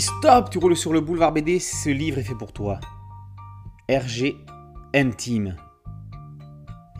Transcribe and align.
Stop, 0.00 0.48
tu 0.48 0.56
roules 0.56 0.78
sur 0.78 0.94
le 0.94 1.02
boulevard 1.02 1.30
BD, 1.30 1.58
ce 1.58 1.90
livre 1.90 2.16
est 2.16 2.22
fait 2.22 2.34
pour 2.34 2.54
toi. 2.54 2.80
RG 3.90 4.34
Intime. 4.94 5.56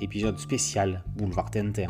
Épisode 0.03 0.39
spécial 0.39 1.03
Boulevard 1.17 1.51
Tintin. 1.51 1.89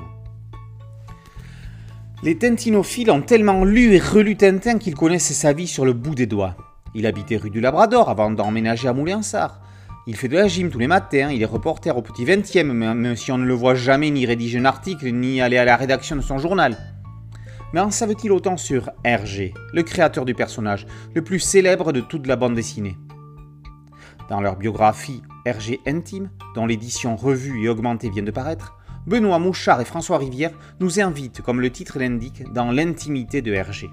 Les 2.22 2.38
tintinophiles 2.38 3.10
ont 3.10 3.22
tellement 3.22 3.64
lu 3.64 3.94
et 3.94 3.98
relu 3.98 4.36
Tintin 4.36 4.78
qu'ils 4.78 4.94
connaissent 4.94 5.32
sa 5.32 5.52
vie 5.52 5.66
sur 5.66 5.84
le 5.84 5.94
bout 5.94 6.14
des 6.14 6.26
doigts. 6.26 6.54
Il 6.94 7.06
habitait 7.06 7.38
rue 7.38 7.50
du 7.50 7.60
Labrador 7.60 8.08
avant 8.08 8.30
d'emménager 8.30 8.86
à 8.86 8.92
Moulinsart. 8.92 9.60
Il 10.06 10.14
fait 10.14 10.28
de 10.28 10.36
la 10.36 10.46
gym 10.46 10.70
tous 10.70 10.78
les 10.78 10.86
matins, 10.86 11.30
il 11.32 11.42
est 11.42 11.46
reporter 11.46 11.96
au 11.96 12.02
petit 12.02 12.24
20e, 12.24 12.70
même 12.70 13.16
si 13.16 13.32
on 13.32 13.38
ne 13.38 13.46
le 13.46 13.54
voit 13.54 13.74
jamais 13.74 14.10
ni 14.10 14.26
rédiger 14.26 14.60
un 14.60 14.64
article, 14.64 15.10
ni 15.10 15.40
aller 15.40 15.58
à 15.58 15.64
la 15.64 15.74
rédaction 15.74 16.14
de 16.14 16.20
son 16.20 16.38
journal. 16.38 16.76
Mais 17.72 17.80
en 17.80 17.90
savent-ils 17.90 18.32
autant 18.32 18.56
sur 18.56 18.90
Hergé, 19.04 19.54
le 19.72 19.82
créateur 19.82 20.24
du 20.24 20.34
personnage, 20.34 20.86
le 21.14 21.22
plus 21.22 21.38
célèbre 21.38 21.92
de 21.92 22.00
toute 22.00 22.26
la 22.26 22.36
bande 22.36 22.54
dessinée? 22.54 22.96
Dans 24.28 24.40
leur 24.40 24.56
biographie 24.56 25.22
Hergé 25.44 25.80
Intime, 25.86 26.30
dont 26.54 26.66
l'édition 26.66 27.16
revue 27.16 27.64
et 27.64 27.68
augmentée 27.68 28.10
vient 28.10 28.22
de 28.22 28.30
paraître, 28.30 28.76
Benoît 29.06 29.38
Mouchard 29.38 29.80
et 29.80 29.84
François 29.84 30.18
Rivière 30.18 30.52
nous 30.80 31.00
invitent, 31.00 31.42
comme 31.42 31.60
le 31.60 31.70
titre 31.70 31.98
l'indique, 31.98 32.44
dans 32.52 32.70
l'intimité 32.70 33.40
de 33.40 33.52
Hergé. 33.52 33.88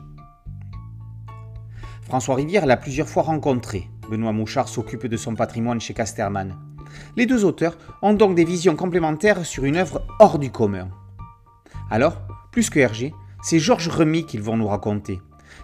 François 2.02 2.36
Rivière 2.36 2.66
l'a 2.66 2.78
plusieurs 2.78 3.08
fois 3.08 3.24
rencontré. 3.24 3.90
Benoît 4.10 4.32
Mouchard 4.32 4.68
s'occupe 4.68 5.08
de 5.08 5.18
son 5.18 5.36
patrimoine 5.36 5.82
chez 5.82 5.94
Casterman. 5.94 6.56
Les 7.16 7.26
deux 7.26 7.46
auteurs 7.46 7.78
ont 8.02 8.14
donc 8.14 8.36
des 8.36 8.46
visions 8.46 8.76
complémentaires 8.76 9.46
sur 9.46 9.66
une 9.66 9.78
œuvre 9.78 10.02
hors 10.20 10.40
du 10.40 10.52
commun. 10.52 10.90
Alors, 11.90 12.22
plus 12.52 12.70
que 12.70 12.80
Hergé, 12.80 13.14
c'est 13.50 13.60
Georges 13.60 13.88
Remy 13.88 14.26
qu'ils 14.26 14.42
vont 14.42 14.58
nous 14.58 14.68
raconter. 14.68 15.22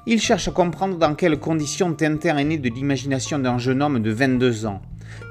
Ils 0.07 0.21
cherchent 0.21 0.47
à 0.47 0.51
comprendre 0.51 0.97
dans 0.97 1.15
quelles 1.15 1.37
conditions 1.37 1.93
Tintin 1.93 2.37
est 2.37 2.43
né 2.45 2.57
de 2.57 2.69
l'imagination 2.69 3.39
d'un 3.39 3.57
jeune 3.57 3.81
homme 3.81 3.99
de 3.99 4.09
22 4.09 4.65
ans. 4.65 4.81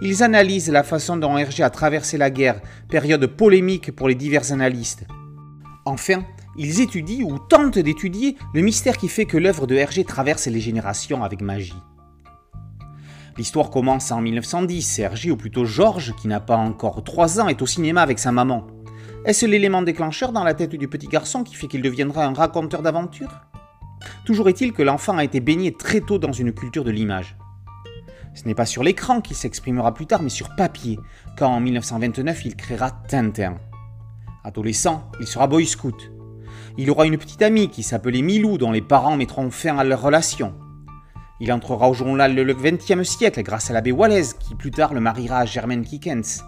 Ils 0.03 0.23
analysent 0.23 0.69
la 0.69 0.83
façon 0.83 1.17
dont 1.17 1.39
Hergé 1.39 1.63
a 1.63 1.71
traversé 1.71 2.19
la 2.19 2.29
guerre, 2.29 2.61
période 2.91 3.25
polémique 3.25 3.97
pour 3.97 4.07
les 4.07 4.15
divers 4.15 4.53
analystes. 4.53 5.07
Enfin, 5.87 6.27
ils 6.59 6.83
étudient 6.83 7.25
ou 7.25 7.39
tentent 7.39 7.79
d'étudier 7.79 8.37
le 8.53 8.61
mystère 8.61 8.99
qui 8.99 9.09
fait 9.09 9.25
que 9.25 9.39
l'œuvre 9.39 9.67
de 9.67 9.75
Hergé 9.75 10.05
traverse 10.05 10.47
les 10.47 10.61
générations 10.61 11.25
avec 11.25 11.41
magie. 11.41 11.83
L'histoire 13.39 13.71
commence 13.71 14.13
en 14.13 14.21
1910. 14.21 14.99
Hergé, 14.99 15.31
ou 15.31 15.39
plutôt 15.39 15.65
Georges, 15.65 16.15
qui 16.21 16.29
n'a 16.29 16.41
pas 16.41 16.59
encore 16.59 17.03
3 17.03 17.41
ans, 17.41 17.49
est 17.49 17.63
au 17.63 17.67
cinéma 17.67 18.03
avec 18.03 18.19
sa 18.19 18.31
maman. 18.31 18.67
Est-ce 19.25 19.47
l'élément 19.47 19.83
déclencheur 19.83 20.33
dans 20.33 20.43
la 20.43 20.53
tête 20.53 20.75
du 20.75 20.89
petit 20.89 21.07
garçon 21.07 21.45
qui 21.45 21.55
fait 21.55 21.69
qu'il 21.69 21.81
deviendra 21.81 22.25
un 22.25 22.35
raconteur 22.35 22.83
d'aventures 22.83 23.43
Toujours 24.25 24.49
est-il 24.49 24.73
que 24.73 24.83
l'enfant 24.83 25.17
a 25.17 25.23
été 25.23 25.39
baigné 25.39 25.73
très 25.73 26.01
tôt 26.01 26.19
dans 26.19 26.33
une 26.33 26.53
culture 26.53 26.83
de 26.83 26.91
l'image. 26.91 27.37
Ce 28.35 28.45
n'est 28.47 28.57
pas 28.57 28.67
sur 28.67 28.83
l'écran 28.83 29.21
qu'il 29.21 29.37
s'exprimera 29.37 29.95
plus 29.95 30.07
tard, 30.07 30.23
mais 30.23 30.29
sur 30.29 30.57
papier, 30.57 30.99
quand 31.39 31.47
en 31.47 31.61
1929 31.61 32.47
il 32.47 32.57
créera 32.57 32.91
Tintin. 32.91 33.59
Adolescent, 34.43 35.09
il 35.21 35.29
sera 35.29 35.47
boy 35.47 35.67
scout. 35.67 36.11
Il 36.77 36.91
aura 36.91 37.07
une 37.07 37.19
petite 37.19 37.43
amie 37.43 37.69
qui 37.69 37.85
s'appelait 37.85 38.23
Milou, 38.23 38.59
dont 38.59 38.73
les 38.73 38.83
parents 38.83 39.17
mettront 39.17 39.53
fin 39.53 39.79
à 39.79 39.85
leur 39.85 40.03
relation. 40.03 40.55
Il 41.39 41.53
entrera 41.53 41.89
au 41.89 41.95
journal 41.95 42.35
le 42.35 42.55
XXe 42.55 43.09
siècle 43.09 43.43
grâce 43.45 43.71
à 43.71 43.73
l'abbé 43.73 43.93
Wallace, 43.93 44.35
qui 44.35 44.57
plus 44.57 44.73
tard 44.73 44.95
le 44.95 45.01
mariera 45.01 45.39
à 45.39 45.45
Germaine 45.45 45.85
Kickens. 45.85 46.43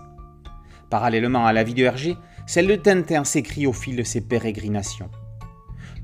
Parallèlement 0.90 1.46
à 1.46 1.52
la 1.52 1.62
vie 1.62 1.74
de 1.74 1.84
Hergé, 1.84 2.16
celle 2.46 2.66
de 2.66 2.76
Tintin 2.76 3.24
s'écrit 3.24 3.66
au 3.66 3.72
fil 3.72 3.96
de 3.96 4.02
ses 4.02 4.20
pérégrinations. 4.20 5.10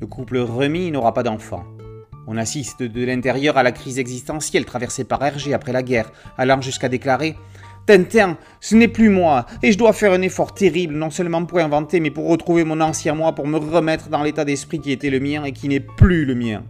Le 0.00 0.06
couple 0.06 0.38
Remy 0.38 0.90
n'aura 0.90 1.12
pas 1.12 1.22
d'enfant. 1.22 1.64
On 2.26 2.36
assiste 2.36 2.82
de 2.82 3.04
l'intérieur 3.04 3.56
à 3.56 3.62
la 3.62 3.72
crise 3.72 3.98
existentielle 3.98 4.64
traversée 4.64 5.04
par 5.04 5.22
Hergé 5.22 5.52
après 5.52 5.72
la 5.72 5.82
guerre, 5.82 6.12
allant 6.38 6.60
jusqu'à 6.60 6.88
déclarer 6.88 7.36
Tintin, 7.86 8.38
ce 8.60 8.76
n'est 8.76 8.88
plus 8.88 9.08
moi, 9.08 9.46
et 9.62 9.72
je 9.72 9.78
dois 9.78 9.92
faire 9.92 10.12
un 10.12 10.22
effort 10.22 10.54
terrible, 10.54 10.94
non 10.94 11.10
seulement 11.10 11.44
pour 11.44 11.58
inventer, 11.58 11.98
mais 11.98 12.10
pour 12.10 12.28
retrouver 12.28 12.62
mon 12.62 12.80
ancien 12.80 13.14
moi, 13.14 13.34
pour 13.34 13.48
me 13.48 13.58
remettre 13.58 14.10
dans 14.10 14.22
l'état 14.22 14.44
d'esprit 14.44 14.80
qui 14.80 14.92
était 14.92 15.10
le 15.10 15.18
mien 15.18 15.44
et 15.44 15.52
qui 15.52 15.68
n'est 15.68 15.80
plus 15.80 16.24
le 16.24 16.34
mien. 16.34 16.62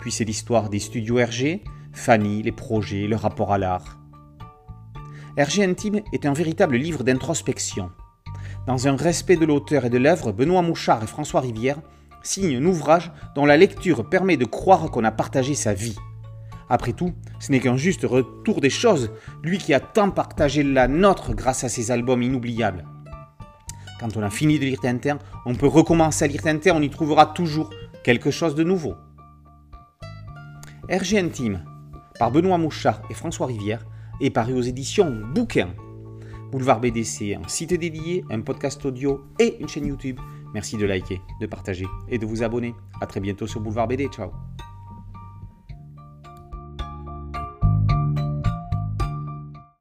Puis 0.00 0.12
c'est 0.12 0.24
l'histoire 0.24 0.68
des 0.68 0.78
studios 0.78 1.18
Hergé, 1.18 1.64
Fanny, 1.92 2.42
les 2.42 2.52
projets, 2.52 3.06
le 3.06 3.16
rapport 3.16 3.52
à 3.52 3.58
l'art. 3.58 3.98
Hergé 5.36 5.64
Intime 5.64 6.00
est 6.12 6.26
un 6.26 6.32
véritable 6.32 6.76
livre 6.76 7.02
d'introspection. 7.02 7.90
Dans 8.66 8.86
un 8.86 8.94
respect 8.94 9.36
de 9.36 9.44
l'auteur 9.44 9.86
et 9.86 9.90
de 9.90 9.98
l'œuvre, 9.98 10.30
Benoît 10.30 10.62
Mouchard 10.62 11.02
et 11.02 11.08
François 11.08 11.40
Rivière 11.40 11.78
signent 12.22 12.56
un 12.56 12.64
ouvrage 12.64 13.10
dont 13.34 13.44
la 13.44 13.56
lecture 13.56 14.08
permet 14.08 14.36
de 14.36 14.44
croire 14.44 14.90
qu'on 14.90 15.02
a 15.02 15.10
partagé 15.10 15.54
sa 15.54 15.74
vie. 15.74 15.96
Après 16.68 16.92
tout, 16.92 17.12
ce 17.40 17.50
n'est 17.50 17.58
qu'un 17.58 17.76
juste 17.76 18.04
retour 18.04 18.60
des 18.60 18.70
choses, 18.70 19.10
lui 19.42 19.58
qui 19.58 19.74
a 19.74 19.80
tant 19.80 20.10
partagé 20.10 20.62
la 20.62 20.86
nôtre 20.86 21.34
grâce 21.34 21.64
à 21.64 21.68
ses 21.68 21.90
albums 21.90 22.22
inoubliables. 22.22 22.86
Quand 23.98 24.16
on 24.16 24.22
a 24.22 24.30
fini 24.30 24.58
de 24.60 24.64
lire 24.64 24.80
Tintin, 24.80 25.18
on 25.44 25.54
peut 25.54 25.66
recommencer 25.66 26.24
à 26.24 26.28
lire 26.28 26.42
Tintin, 26.42 26.74
on 26.74 26.82
y 26.82 26.88
trouvera 26.90 27.26
toujours 27.26 27.70
quelque 28.04 28.30
chose 28.30 28.54
de 28.54 28.64
nouveau. 28.64 28.94
RG 30.88 31.18
Intime, 31.18 31.64
par 32.18 32.30
Benoît 32.30 32.58
Mouchard 32.58 33.02
et 33.10 33.14
François 33.14 33.46
Rivière, 33.46 33.84
est 34.20 34.30
paru 34.30 34.54
aux 34.54 34.62
éditions 34.62 35.20
Bouquin. 35.34 35.68
Boulevard 36.52 36.80
BDC, 36.80 37.34
un 37.42 37.48
site 37.48 37.72
dédié, 37.72 38.26
un 38.30 38.42
podcast 38.42 38.84
audio 38.84 39.24
et 39.38 39.56
une 39.58 39.68
chaîne 39.68 39.86
YouTube. 39.86 40.20
Merci 40.52 40.76
de 40.76 40.84
liker, 40.84 41.18
de 41.40 41.46
partager 41.46 41.86
et 42.10 42.18
de 42.18 42.26
vous 42.26 42.42
abonner. 42.42 42.74
A 43.00 43.06
très 43.06 43.20
bientôt 43.20 43.46
sur 43.46 43.62
Boulevard 43.62 43.88
BD. 43.88 44.08
Ciao 44.08 44.51